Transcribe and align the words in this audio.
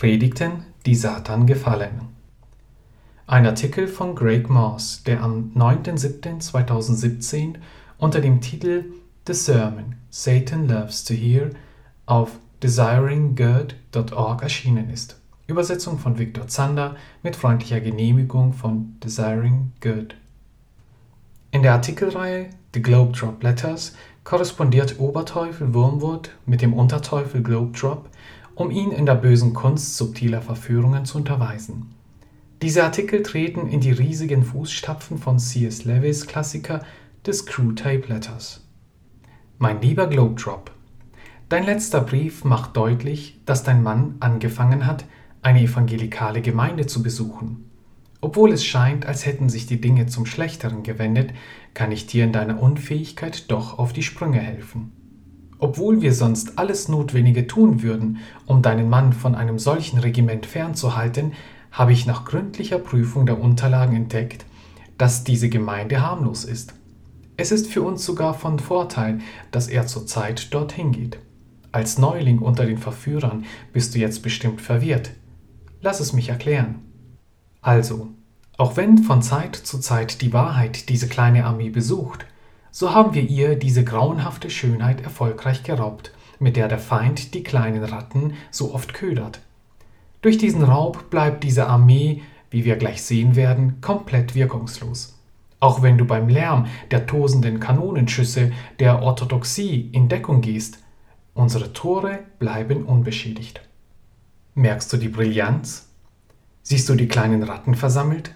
Predigten, 0.00 0.64
die 0.86 0.94
Satan 0.94 1.46
gefallen. 1.46 2.08
Ein 3.26 3.44
Artikel 3.44 3.86
von 3.86 4.14
Greg 4.14 4.48
Moss, 4.48 5.02
der 5.04 5.22
am 5.22 5.52
9.07.2017 5.54 7.56
unter 7.98 8.22
dem 8.22 8.40
Titel 8.40 8.84
The 9.26 9.34
Sermon 9.34 9.96
Satan 10.08 10.66
Loves 10.66 11.04
to 11.04 11.12
Hear 11.12 11.50
auf 12.06 12.30
desiringgood.org 12.62 14.42
erschienen 14.42 14.88
ist. 14.88 15.20
Übersetzung 15.46 15.98
von 15.98 16.18
Viktor 16.18 16.48
Zander 16.48 16.96
mit 17.22 17.36
freundlicher 17.36 17.80
Genehmigung 17.80 18.54
von 18.54 18.94
Desiring 19.04 19.72
Good. 19.82 20.14
In 21.50 21.62
der 21.62 21.74
Artikelreihe 21.74 22.48
The 22.72 22.80
Globe 22.80 23.12
Drop 23.12 23.42
Letters 23.42 23.94
korrespondiert 24.24 24.98
Oberteufel 24.98 25.74
Wormwood 25.74 26.30
mit 26.46 26.62
dem 26.62 26.72
Unterteufel 26.72 27.42
Globe 27.42 27.78
Drop 27.78 28.08
um 28.60 28.70
ihn 28.70 28.92
in 28.92 29.06
der 29.06 29.14
bösen 29.14 29.54
Kunst 29.54 29.96
subtiler 29.96 30.42
Verführungen 30.42 31.06
zu 31.06 31.16
unterweisen. 31.16 31.94
Diese 32.60 32.84
Artikel 32.84 33.22
treten 33.22 33.66
in 33.66 33.80
die 33.80 33.90
riesigen 33.90 34.42
Fußstapfen 34.42 35.16
von 35.16 35.38
C.S. 35.38 35.86
Lewis 35.86 36.26
Klassiker 36.26 36.84
des 37.26 37.38
Screwtape 37.38 38.06
Letters. 38.08 38.62
Mein 39.56 39.80
lieber 39.80 40.08
Globedrop, 40.08 40.72
dein 41.48 41.64
letzter 41.64 42.02
Brief 42.02 42.44
macht 42.44 42.76
deutlich, 42.76 43.40
dass 43.46 43.62
dein 43.62 43.82
Mann 43.82 44.16
angefangen 44.20 44.84
hat, 44.84 45.06
eine 45.40 45.62
evangelikale 45.62 46.42
Gemeinde 46.42 46.86
zu 46.86 47.02
besuchen. 47.02 47.70
Obwohl 48.20 48.52
es 48.52 48.62
scheint, 48.62 49.06
als 49.06 49.24
hätten 49.24 49.48
sich 49.48 49.64
die 49.64 49.80
Dinge 49.80 50.04
zum 50.04 50.26
Schlechteren 50.26 50.82
gewendet, 50.82 51.32
kann 51.72 51.92
ich 51.92 52.06
dir 52.06 52.24
in 52.24 52.34
deiner 52.34 52.62
Unfähigkeit 52.62 53.50
doch 53.50 53.78
auf 53.78 53.94
die 53.94 54.02
Sprünge 54.02 54.40
helfen. 54.40 54.99
Obwohl 55.60 56.00
wir 56.00 56.14
sonst 56.14 56.58
alles 56.58 56.88
Notwendige 56.88 57.46
tun 57.46 57.82
würden, 57.82 58.18
um 58.46 58.62
deinen 58.62 58.88
Mann 58.88 59.12
von 59.12 59.34
einem 59.34 59.58
solchen 59.58 59.98
Regiment 59.98 60.46
fernzuhalten, 60.46 61.32
habe 61.70 61.92
ich 61.92 62.06
nach 62.06 62.24
gründlicher 62.24 62.78
Prüfung 62.78 63.26
der 63.26 63.38
Unterlagen 63.38 63.94
entdeckt, 63.94 64.46
dass 64.96 65.22
diese 65.22 65.50
Gemeinde 65.50 66.00
harmlos 66.00 66.44
ist. 66.44 66.74
Es 67.36 67.52
ist 67.52 67.66
für 67.68 67.82
uns 67.82 68.04
sogar 68.04 68.34
von 68.34 68.58
Vorteil, 68.58 69.20
dass 69.50 69.68
er 69.68 69.86
zurzeit 69.86 70.52
dorthin 70.52 70.92
geht. 70.92 71.18
Als 71.72 71.98
Neuling 71.98 72.38
unter 72.38 72.64
den 72.64 72.78
Verführern 72.78 73.44
bist 73.72 73.94
du 73.94 73.98
jetzt 73.98 74.22
bestimmt 74.22 74.60
verwirrt. 74.60 75.10
Lass 75.82 76.00
es 76.00 76.12
mich 76.12 76.30
erklären. 76.30 76.76
Also, 77.60 78.08
auch 78.56 78.76
wenn 78.76 78.98
von 78.98 79.22
Zeit 79.22 79.56
zu 79.56 79.78
Zeit 79.78 80.22
die 80.22 80.32
Wahrheit 80.32 80.88
diese 80.88 81.06
kleine 81.06 81.44
Armee 81.44 81.70
besucht, 81.70 82.26
so 82.70 82.94
haben 82.94 83.14
wir 83.14 83.22
ihr 83.22 83.56
diese 83.56 83.84
grauenhafte 83.84 84.50
Schönheit 84.50 85.00
erfolgreich 85.00 85.62
geraubt, 85.62 86.12
mit 86.38 86.56
der 86.56 86.68
der 86.68 86.78
Feind 86.78 87.34
die 87.34 87.42
kleinen 87.42 87.84
Ratten 87.84 88.34
so 88.50 88.74
oft 88.74 88.94
ködert. 88.94 89.40
Durch 90.22 90.38
diesen 90.38 90.62
Raub 90.62 91.10
bleibt 91.10 91.44
diese 91.44 91.66
Armee, 91.66 92.22
wie 92.50 92.64
wir 92.64 92.76
gleich 92.76 93.02
sehen 93.02 93.36
werden, 93.36 93.80
komplett 93.80 94.34
wirkungslos. 94.34 95.18
Auch 95.60 95.82
wenn 95.82 95.98
du 95.98 96.04
beim 96.06 96.28
Lärm 96.28 96.66
der 96.90 97.06
tosenden 97.06 97.60
Kanonenschüsse 97.60 98.52
der 98.78 99.02
Orthodoxie 99.02 99.90
in 99.92 100.08
Deckung 100.08 100.40
gehst, 100.40 100.78
unsere 101.34 101.72
Tore 101.72 102.20
bleiben 102.38 102.84
unbeschädigt. 102.84 103.60
Merkst 104.54 104.92
du 104.92 104.96
die 104.96 105.08
Brillanz? 105.08 105.88
Siehst 106.62 106.88
du 106.88 106.94
die 106.94 107.08
kleinen 107.08 107.42
Ratten 107.42 107.74
versammelt? 107.74 108.34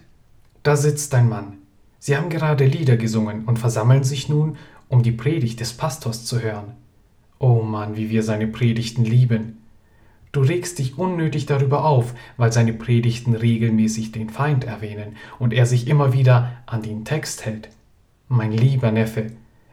Da 0.63 0.77
sitzt 0.77 1.13
dein 1.13 1.29
Mann, 1.29 1.59
Sie 2.07 2.19
haben 2.19 2.29
gerade 2.29 2.67
Lieder 2.67 2.99
gesungen 2.99 3.47
und 3.47 3.59
versammeln 3.59 4.05
sich 4.05 4.29
nun, 4.29 4.59
um 4.91 5.03
die 5.03 5.11
Predigt 5.11 5.61
des 5.61 5.73
Pastors 5.73 6.27
zu 6.27 6.43
hören. 6.43 6.75
Oh 7.39 7.63
Mann, 7.63 7.97
wie 7.97 8.11
wir 8.11 8.23
seine 8.23 8.47
Predigten 8.47 9.07
lieben. 9.07 9.63
Du 10.31 10.43
regst 10.43 10.79
dich 10.79 10.99
unnötig 10.99 11.47
darüber 11.47 11.87
auf, 11.87 12.13
weil 12.37 12.53
seine 12.53 12.75
Predigten 12.75 13.35
regelmäßig 13.35 14.13
den 14.13 14.29
Feind 14.29 14.65
erwähnen 14.65 15.17
und 15.39 15.55
er 15.55 15.65
sich 15.65 15.89
immer 15.89 16.13
wieder 16.13 16.53
an 16.67 16.83
den 16.83 17.07
Text 17.07 17.47
hält. 17.47 17.71
Mein 18.29 18.53
lieber 18.53 18.93
Neffe, 18.93 19.31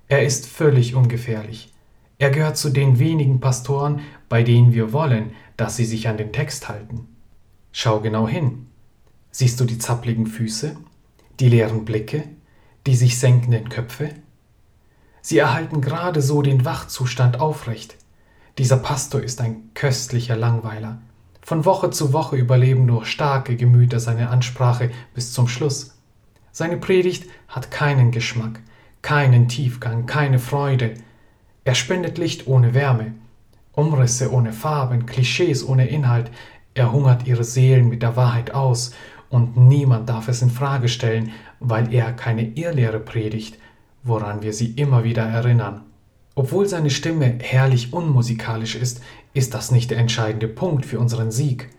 er 0.08 0.24
ist 0.24 0.46
völlig 0.46 0.96
ungefährlich. 0.96 1.74
Er 2.18 2.30
gehört 2.30 2.56
zu 2.56 2.70
den 2.70 2.98
wenigen 2.98 3.42
Pastoren, 3.42 4.00
bei 4.30 4.42
denen 4.44 4.72
wir 4.72 4.94
wollen, 4.94 5.32
dass 5.58 5.76
sie 5.76 5.84
sich 5.84 6.08
an 6.08 6.16
den 6.16 6.32
Text 6.32 6.70
halten. 6.70 7.10
Schau 7.74 8.00
genau 8.00 8.26
hin. 8.26 8.68
Siehst 9.32 9.60
du 9.60 9.66
die 9.66 9.80
zappligen 9.80 10.28
Füße? 10.28 10.78
Die 11.42 11.50
leeren 11.50 11.86
Blicke, 11.86 12.24
die 12.86 12.96
sich 12.96 13.18
senkenden 13.18 13.70
Köpfe? 13.70 14.10
Sie 15.22 15.40
erhalten 15.40 15.82
gerade 15.82 16.22
so 16.22 16.44
den 16.44 16.66
Wachzustand 16.66 17.40
aufrecht. 17.40 17.96
Dieser 18.60 18.78
Pastor 18.78 19.22
ist 19.22 19.42
ein 19.42 19.72
köstlicher 19.74 20.36
Langweiler. 20.36 21.02
Von 21.42 21.66
Woche 21.66 21.90
zu 21.90 22.14
Woche 22.14 22.36
überleben 22.36 22.86
nur 22.86 23.06
starke 23.06 23.56
Gemüter 23.56 24.00
seine 24.00 24.30
Ansprache 24.30 24.92
bis 25.16 25.34
zum 25.34 25.48
Schluss. 25.48 25.98
Seine 26.52 26.78
Predigt 26.78 27.26
hat 27.48 27.72
keinen 27.72 28.12
Geschmack, 28.12 28.60
keinen 29.02 29.48
Tiefgang, 29.48 30.06
keine 30.06 30.38
Freude. 30.38 30.94
Er 31.64 31.74
spendet 31.74 32.20
Licht 32.20 32.46
ohne 32.46 32.76
Wärme, 32.76 33.14
Umrisse 33.72 34.32
ohne 34.32 34.54
Farben, 34.54 35.08
Klischees 35.08 35.68
ohne 35.68 35.88
Inhalt. 35.88 36.30
Er 36.76 36.92
hungert 36.92 37.26
ihre 37.26 37.44
Seelen 37.44 37.90
mit 37.90 38.04
der 38.04 38.16
Wahrheit 38.16 38.54
aus 38.54 38.92
und 39.32 39.58
niemand 39.58 40.10
darf 40.10 40.28
es 40.28 40.42
in 40.42 40.52
Frage 40.52 40.90
stellen, 40.90 41.32
weil 41.60 41.92
er 41.94 42.14
keine 42.14 42.50
Irrlehre 42.50 43.00
predigt, 43.00 43.58
woran 44.04 44.42
wir 44.44 44.54
sie 44.54 44.72
immer 44.74 45.04
wieder 45.04 45.24
erinnern. 45.24 45.82
Obwohl 46.36 46.68
seine 46.68 46.90
Stimme 46.90 47.40
herrlich 47.40 47.94
unmusikalisch 47.94 48.76
ist, 48.76 49.02
ist 49.34 49.54
das 49.54 49.72
nicht 49.72 49.90
der 49.90 49.98
entscheidende 49.98 50.48
Punkt 50.48 50.86
für 50.86 51.00
unseren 51.00 51.32
Sieg. 51.32 51.70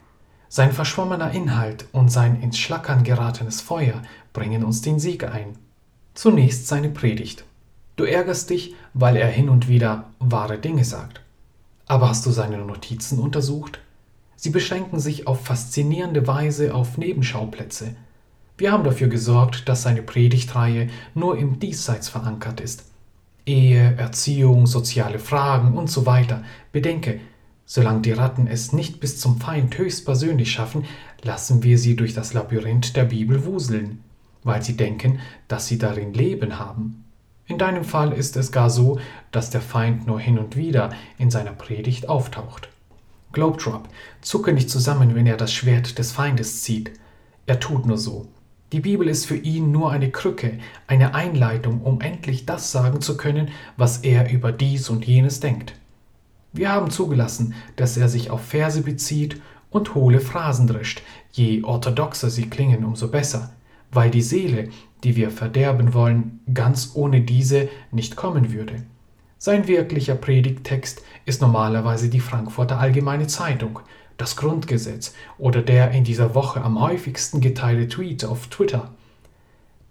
Sein 0.48 0.72
verschwommener 0.72 1.30
Inhalt 1.30 1.86
und 1.92 2.10
sein 2.10 2.40
ins 2.42 2.58
Schlackern 2.58 3.04
geratenes 3.04 3.60
Feuer 3.60 4.02
bringen 4.32 4.64
uns 4.64 4.82
den 4.82 4.98
Sieg 4.98 5.24
ein. 5.24 5.56
Zunächst 6.14 6.66
seine 6.66 6.90
Predigt. 6.90 7.44
Du 7.96 8.04
ärgerst 8.04 8.50
dich, 8.50 8.74
weil 8.94 9.16
er 9.16 9.28
hin 9.28 9.48
und 9.48 9.69
wieder 9.69 10.10
wahre 10.19 10.58
Dinge 10.58 10.84
sagt. 10.84 11.20
Aber 11.86 12.08
hast 12.08 12.24
du 12.24 12.30
seine 12.30 12.58
Notizen 12.58 13.19
untersucht? 13.19 13.80
Sie 14.42 14.50
beschränken 14.50 14.98
sich 14.98 15.28
auf 15.28 15.44
faszinierende 15.44 16.26
Weise 16.26 16.75
auf 16.75 16.98
Nebenschauplätze. 16.98 17.94
Wir 18.58 18.72
haben 18.72 18.82
dafür 18.82 19.06
gesorgt, 19.06 19.69
dass 19.69 19.84
seine 19.84 20.03
Predigtreihe 20.03 20.88
nur 21.14 21.38
im 21.38 21.60
Diesseits 21.60 22.08
verankert 22.08 22.60
ist. 22.60 22.86
Ehe, 23.47 23.94
Erziehung, 23.97 24.66
soziale 24.66 25.20
Fragen 25.20 25.78
und 25.78 25.88
so 25.88 26.06
weiter. 26.06 26.42
Bedenke, 26.72 27.20
solange 27.66 28.00
die 28.00 28.10
Ratten 28.10 28.48
es 28.48 28.72
nicht 28.72 28.98
bis 28.98 29.20
zum 29.20 29.41
Feind 29.41 29.78
höchstpersönlich 29.78 30.50
schaffen, 30.50 30.86
lassen 31.22 31.62
wir 31.62 31.78
sie 31.78 31.94
durch 31.94 32.12
das 32.12 32.34
Labyrinth 32.34 32.97
der 32.97 33.04
Bibel 33.04 33.44
wuseln, 33.44 34.00
weil 34.42 34.60
sie 34.60 34.76
denken, 34.76 35.20
dass 35.47 35.69
sie 35.69 35.78
darin 35.78 36.14
Leben 36.14 36.58
haben. 36.58 37.04
In 37.47 37.58
deinem 37.58 37.84
Fall 37.84 38.12
ist 38.12 38.36
es 38.36 38.50
gar 38.50 38.70
so, 38.70 38.98
dass 39.31 39.50
der 39.50 39.60
Feind 39.60 40.08
nur 40.08 40.19
hin 40.19 40.36
und 40.36 40.56
wieder 40.56 40.91
in 41.16 41.31
seiner 41.31 41.52
Predigt 41.52 42.08
auftaucht. 42.08 42.71
Globedrop, 43.32 43.88
zucke 44.20 44.53
nicht 44.53 44.70
zusammen, 44.70 45.15
wenn 45.15 45.26
er 45.26 45.37
das 45.37 45.53
Schwert 45.53 45.98
des 45.98 46.12
Feindes 46.12 46.62
zieht. 46.62 46.93
Er 47.47 47.60
tut 47.60 47.87
nur 47.87 47.98
so. 47.98 48.28
Die 48.72 48.81
Bibel 48.81 49.09
ist 49.09 49.26
für 49.26 49.37
ihn 49.37 49.70
nur 49.70 49.91
eine 49.91 50.10
Krücke, 50.10 50.59
eine 50.87 51.15
Einleitung, 51.15 51.82
um 51.82 52.00
endlich 52.00 52.47
das 52.47 52.72
sagen 52.72 53.03
zu 53.03 53.16
können, 53.16 53.48
was 53.76 53.98
er 53.98 54.31
über 54.31 54.50
dies 54.50 54.88
und 54.88 55.06
jenes 55.06 55.41
denkt. 55.41 55.75
Wir 56.54 56.70
haben 56.70 56.91
zugelassen, 56.91 57.54
dass 57.76 57.97
er 57.97 58.09
sich 58.09 58.31
auf 58.31 58.43
Verse 58.43 58.81
bezieht 58.82 59.41
und 59.70 59.94
hohle 59.94 60.20
Phrasen 60.20 60.66
drischt. 60.66 61.03
Je 61.32 61.62
orthodoxer 61.62 62.31
sie 62.31 62.49
klingen, 62.49 62.84
umso 62.84 63.09
besser, 63.09 63.53
weil 63.91 64.10
die 64.10 64.22
Seele, 64.22 64.69
die 65.04 65.16
wir 65.16 65.31
verderben 65.31 65.94
wollen, 65.94 66.41
ganz 66.53 66.93
ohne 66.94 67.22
diese 67.22 67.69
nicht 67.91 68.16
kommen 68.16 68.53
würde. 68.53 68.82
Sein 69.44 69.66
wirklicher 69.66 70.14
Predigttext 70.14 71.03
ist 71.25 71.42
normalerweise 71.42 72.08
die 72.08 72.20
Frankfurter 72.20 72.78
Allgemeine 72.78 73.26
Zeitung, 73.26 73.80
das 74.16 74.36
Grundgesetz 74.36 75.16
oder 75.36 75.62
der 75.62 75.90
in 75.90 76.05
dieser 76.05 76.37
Woche 76.37 76.62
am 76.62 76.81
häufigsten 76.81 77.40
geteilte 77.40 77.88
Tweet 77.88 78.25
auf 78.25 78.46
Twitter. 78.46 78.93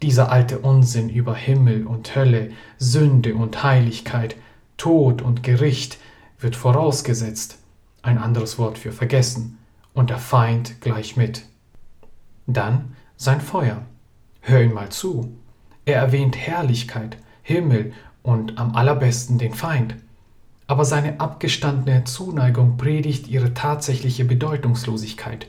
Dieser 0.01 0.31
alte 0.31 0.59
Unsinn 0.59 1.09
über 1.09 1.35
Himmel 1.35 1.85
und 1.85 2.15
Hölle, 2.15 2.51
Sünde 2.77 3.35
und 3.35 3.61
Heiligkeit, 3.61 4.37
Tod 4.77 5.21
und 5.21 5.43
Gericht 5.43 5.97
wird 6.39 6.55
vorausgesetzt, 6.55 7.57
ein 8.03 8.19
anderes 8.19 8.57
Wort 8.57 8.77
für 8.77 8.93
vergessen, 8.93 9.57
und 9.93 10.11
der 10.11 10.19
Feind 10.19 10.79
gleich 10.79 11.17
mit. 11.17 11.43
Dann 12.47 12.95
sein 13.17 13.41
Feuer. 13.41 13.81
Hör 14.39 14.61
ihn 14.61 14.73
mal 14.73 14.87
zu. 14.87 15.35
Er 15.83 15.97
erwähnt 15.97 16.37
Herrlichkeit, 16.37 17.17
Himmel 17.43 17.91
und 18.23 18.57
am 18.57 18.75
allerbesten 18.75 19.37
den 19.37 19.53
Feind. 19.53 19.95
Aber 20.67 20.85
seine 20.85 21.19
abgestandene 21.19 22.05
Zuneigung 22.05 22.77
predigt 22.77 23.27
ihre 23.27 23.53
tatsächliche 23.53 24.25
Bedeutungslosigkeit. 24.25 25.47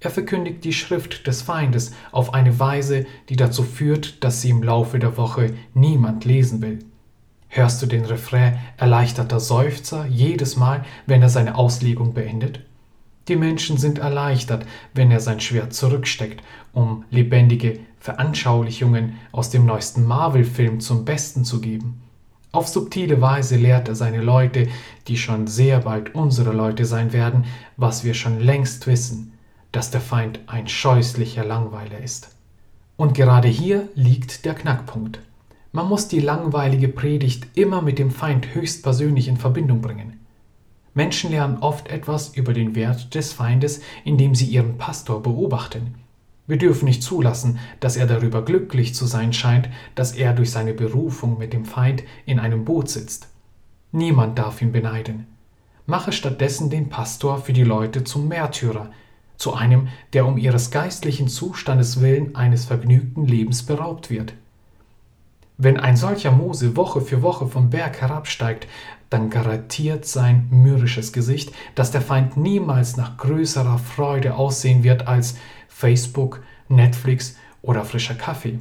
Er 0.00 0.10
verkündigt 0.10 0.64
die 0.64 0.74
Schrift 0.74 1.26
des 1.26 1.42
Feindes 1.42 1.92
auf 2.12 2.34
eine 2.34 2.60
Weise, 2.60 3.06
die 3.30 3.36
dazu 3.36 3.62
führt, 3.62 4.22
dass 4.22 4.42
sie 4.42 4.50
im 4.50 4.62
Laufe 4.62 4.98
der 4.98 5.16
Woche 5.16 5.54
niemand 5.72 6.24
lesen 6.26 6.60
will. 6.60 6.80
Hörst 7.48 7.80
du 7.80 7.86
den 7.86 8.04
Refrain 8.04 8.58
erleichterter 8.76 9.40
Seufzer 9.40 10.06
jedes 10.06 10.56
Mal, 10.56 10.84
wenn 11.06 11.22
er 11.22 11.30
seine 11.30 11.54
Auslegung 11.54 12.12
beendet? 12.12 12.60
Die 13.28 13.36
Menschen 13.36 13.78
sind 13.78 13.98
erleichtert, 13.98 14.66
wenn 14.92 15.10
er 15.10 15.20
sein 15.20 15.40
Schwert 15.40 15.72
zurücksteckt, 15.72 16.42
um 16.72 17.04
lebendige 17.10 17.78
Veranschaulichungen 18.04 19.14
aus 19.32 19.48
dem 19.48 19.64
neuesten 19.64 20.04
Marvel-Film 20.04 20.80
zum 20.80 21.06
Besten 21.06 21.46
zu 21.46 21.62
geben. 21.62 22.02
Auf 22.52 22.68
subtile 22.68 23.22
Weise 23.22 23.56
lehrt 23.56 23.88
er 23.88 23.94
seine 23.94 24.20
Leute, 24.20 24.68
die 25.08 25.16
schon 25.16 25.46
sehr 25.46 25.80
bald 25.80 26.14
unsere 26.14 26.52
Leute 26.52 26.84
sein 26.84 27.14
werden, 27.14 27.46
was 27.78 28.04
wir 28.04 28.12
schon 28.12 28.40
längst 28.40 28.86
wissen, 28.86 29.32
dass 29.72 29.90
der 29.90 30.02
Feind 30.02 30.40
ein 30.48 30.68
scheußlicher 30.68 31.46
Langweiler 31.46 31.98
ist. 31.98 32.36
Und 32.98 33.14
gerade 33.14 33.48
hier 33.48 33.88
liegt 33.94 34.44
der 34.44 34.52
Knackpunkt. 34.52 35.20
Man 35.72 35.88
muss 35.88 36.06
die 36.06 36.20
langweilige 36.20 36.88
Predigt 36.88 37.46
immer 37.54 37.80
mit 37.80 37.98
dem 37.98 38.10
Feind 38.10 38.54
höchstpersönlich 38.54 39.28
in 39.28 39.38
Verbindung 39.38 39.80
bringen. 39.80 40.20
Menschen 40.92 41.30
lernen 41.30 41.56
oft 41.60 41.88
etwas 41.88 42.36
über 42.36 42.52
den 42.52 42.74
Wert 42.74 43.14
des 43.14 43.32
Feindes, 43.32 43.80
indem 44.04 44.34
sie 44.34 44.44
ihren 44.44 44.76
Pastor 44.76 45.22
beobachten. 45.22 46.03
Wir 46.46 46.58
dürfen 46.58 46.84
nicht 46.84 47.02
zulassen, 47.02 47.58
dass 47.80 47.96
er 47.96 48.06
darüber 48.06 48.44
glücklich 48.44 48.94
zu 48.94 49.06
sein 49.06 49.32
scheint, 49.32 49.68
dass 49.94 50.12
er 50.12 50.34
durch 50.34 50.50
seine 50.50 50.74
Berufung 50.74 51.38
mit 51.38 51.52
dem 51.52 51.64
Feind 51.64 52.02
in 52.26 52.38
einem 52.38 52.64
Boot 52.64 52.90
sitzt. 52.90 53.28
Niemand 53.92 54.38
darf 54.38 54.60
ihn 54.60 54.72
beneiden. 54.72 55.26
Mache 55.86 56.12
stattdessen 56.12 56.68
den 56.68 56.88
Pastor 56.88 57.38
für 57.38 57.52
die 57.52 57.64
Leute 57.64 58.04
zum 58.04 58.28
Märtyrer, 58.28 58.90
zu 59.36 59.54
einem, 59.54 59.88
der 60.12 60.26
um 60.26 60.38
ihres 60.38 60.70
geistlichen 60.70 61.28
Zustandes 61.28 62.00
willen 62.00 62.36
eines 62.36 62.66
vergnügten 62.66 63.26
Lebens 63.26 63.62
beraubt 63.64 64.10
wird. 64.10 64.34
Wenn 65.56 65.78
ein 65.78 65.96
solcher 65.96 66.32
Mose 66.32 66.76
Woche 66.76 67.00
für 67.00 67.22
Woche 67.22 67.46
vom 67.46 67.70
Berg 67.70 68.00
herabsteigt, 68.00 68.66
dann 69.10 69.30
garantiert 69.30 70.06
sein 70.06 70.48
mürrisches 70.50 71.12
Gesicht, 71.12 71.52
dass 71.74 71.90
der 71.90 72.00
Feind 72.00 72.36
niemals 72.36 72.96
nach 72.96 73.16
größerer 73.16 73.78
Freude 73.78 74.34
aussehen 74.34 74.82
wird 74.82 75.06
als 75.06 75.36
Facebook, 75.68 76.42
Netflix 76.68 77.36
oder 77.62 77.84
frischer 77.84 78.14
Kaffee. 78.14 78.58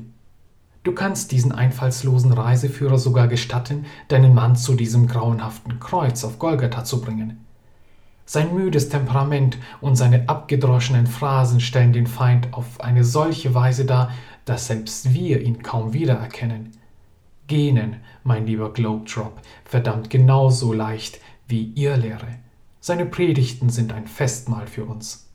Du 0.84 0.92
kannst 0.92 1.32
diesen 1.32 1.54
einfallslosen 1.54 2.34
Reiseführer 2.34 2.98
sogar 2.98 3.28
gestatten, 3.28 3.86
deinen 4.10 4.34
Mann 4.34 4.56
zu 4.58 4.76
diesem 4.76 5.08
grauenhaften 5.08 5.80
Kreuz 5.80 6.26
auf 6.26 6.40
Golgatha 6.40 6.84
zu 6.84 7.00
bringen. 7.00 7.46
Sein 8.26 8.54
müdes 8.54 8.90
Temperament 8.90 9.58
und 9.80 9.96
seine 9.96 10.28
abgedroschenen 10.28 11.08
Phrasen 11.08 11.60
stellen 11.60 11.94
den 11.94 12.08
Feind 12.08 12.54
auf 12.54 12.82
eine 12.82 13.04
solche 13.04 13.54
Weise 13.54 13.86
dar, 13.86 14.12
dass 14.46 14.68
selbst 14.68 15.14
wir 15.14 15.42
ihn 15.42 15.64
kaum 15.64 15.94
wiedererkennen. 15.94 16.72
Genen, 17.54 17.98
mein 18.24 18.48
lieber 18.48 18.74
Globedrop, 18.74 19.40
verdammt 19.64 20.10
genauso 20.10 20.74
leicht 20.74 21.20
wie 21.48 21.72
ihr 21.76 21.96
Lehre. 21.98 22.40
Seine 22.80 23.06
Predigten 23.06 23.70
sind 23.70 23.94
ein 23.94 24.08
Festmahl 24.08 24.66
für 24.66 24.86
uns. 24.86 25.30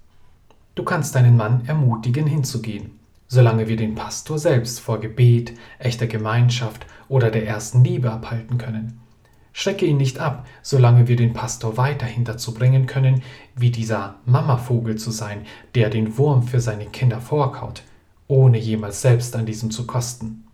Du 0.75 0.83
kannst 0.83 1.15
deinen 1.15 1.37
Mann 1.37 1.65
ermutigen, 1.69 2.27
hinzugehen, 2.27 2.99
solange 3.29 3.69
wir 3.69 3.77
den 3.77 3.95
Pastor 3.95 4.37
selbst 4.37 4.81
vor 4.81 4.99
Gebet, 4.99 5.53
echter 5.79 6.09
Gemeinschaft 6.09 6.87
oder 7.09 7.31
der 7.31 7.47
ersten 7.47 7.85
Liebe 7.85 8.11
abhalten 8.11 8.59
können. 8.59 8.99
Schrecke 9.53 9.87
ihn 9.87 9.99
nicht 9.99 10.19
ab, 10.19 10.45
solange 10.61 11.07
wir 11.07 11.15
den 11.15 11.35
Pastor 11.35 11.77
weiterhin 11.77 12.25
dazu 12.25 12.53
bringen 12.53 12.87
können, 12.87 13.23
wie 13.55 13.71
dieser 13.71 14.17
Mamavogel 14.25 14.97
zu 14.97 15.13
sein, 15.13 15.43
der 15.77 15.89
den 15.89 16.19
Wurm 16.19 16.43
für 16.43 16.61
seine 16.61 16.87
Kinder 16.87 17.21
vorkaut, 17.21 17.85
ohne 18.27 18.59
jemals 18.59 19.03
selbst 19.03 19.37
an 19.37 19.47
diesem 19.47 19.71
zu 19.71 19.87
kosten. 19.87 20.48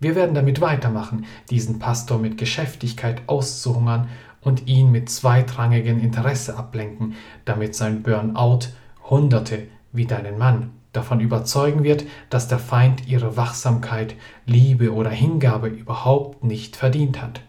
Wir 0.00 0.14
werden 0.14 0.34
damit 0.34 0.60
weitermachen, 0.60 1.26
diesen 1.50 1.78
Pastor 1.78 2.18
mit 2.18 2.38
Geschäftigkeit 2.38 3.22
auszuhungern 3.26 4.08
und 4.40 4.66
ihn 4.66 4.92
mit 4.92 5.10
zweitrangigem 5.10 5.98
Interesse 5.98 6.56
ablenken, 6.56 7.14
damit 7.44 7.74
sein 7.74 8.02
Burnout 8.02 8.68
Hunderte 9.10 9.66
wie 9.92 10.06
deinen 10.06 10.38
Mann 10.38 10.70
davon 10.92 11.20
überzeugen 11.20 11.84
wird, 11.84 12.04
dass 12.30 12.48
der 12.48 12.58
Feind 12.58 13.06
ihre 13.08 13.36
Wachsamkeit, 13.36 14.14
Liebe 14.46 14.92
oder 14.92 15.10
Hingabe 15.10 15.68
überhaupt 15.68 16.44
nicht 16.44 16.76
verdient 16.76 17.20
hat. 17.20 17.40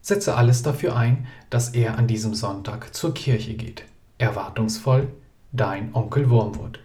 Setze 0.00 0.36
alles 0.36 0.62
dafür 0.62 0.96
ein, 0.96 1.26
dass 1.50 1.70
er 1.70 1.98
an 1.98 2.06
diesem 2.06 2.34
Sonntag 2.34 2.94
zur 2.94 3.14
Kirche 3.14 3.54
geht. 3.54 3.84
Erwartungsvoll, 4.18 5.08
dein 5.52 5.94
Onkel 5.94 6.28
Wormwood. 6.30 6.83